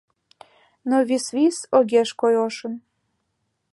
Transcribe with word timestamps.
Но 0.89 0.97
висвис 1.09 1.57
огеш 1.77 2.09
кой 2.19 2.33
ошын 2.47 2.73